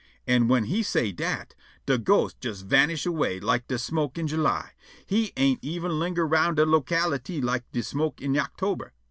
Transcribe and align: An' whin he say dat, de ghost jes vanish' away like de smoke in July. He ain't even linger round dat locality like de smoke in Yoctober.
An' 0.25 0.47
whin 0.47 0.63
he 0.63 0.81
say 0.81 1.11
dat, 1.11 1.53
de 1.85 1.99
ghost 1.99 2.43
jes 2.43 2.61
vanish' 2.61 3.05
away 3.05 3.39
like 3.39 3.67
de 3.67 3.77
smoke 3.77 4.17
in 4.17 4.25
July. 4.27 4.71
He 5.05 5.31
ain't 5.37 5.59
even 5.63 5.99
linger 5.99 6.25
round 6.25 6.57
dat 6.57 6.67
locality 6.69 7.39
like 7.39 7.71
de 7.71 7.83
smoke 7.83 8.19
in 8.19 8.33
Yoctober. 8.33 8.89